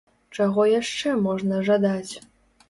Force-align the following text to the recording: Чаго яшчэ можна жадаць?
Чаго 0.37 0.63
яшчэ 0.71 1.13
можна 1.27 1.61
жадаць? 1.69 2.13